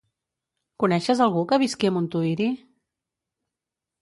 Coneixes 0.83 1.21
algú 1.25 1.43
que 1.51 1.59
visqui 1.65 1.91
a 1.91 1.93
Montuïri? 1.99 2.49